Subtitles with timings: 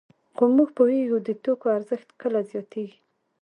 [0.35, 2.97] خو موږ پوهېږو د توکو ارزښت کله زیاتېږي